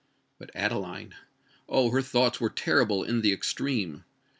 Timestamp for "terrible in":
2.49-3.21